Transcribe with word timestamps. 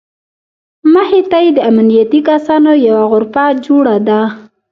مخې 0.93 1.19
ته 1.31 1.37
یې 1.45 1.51
د 1.57 1.59
امنیتي 1.69 2.19
کسانو 2.29 2.71
یوه 2.87 3.03
غرفه 3.11 3.45
جوړه 3.65 3.95
ده. 4.07 4.21